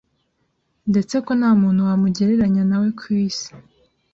[0.89, 3.49] ndetse ko nta muntu wamugereranya na we ku isi,